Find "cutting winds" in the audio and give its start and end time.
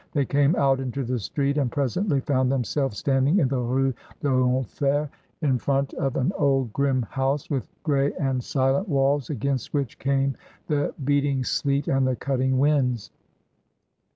12.15-13.11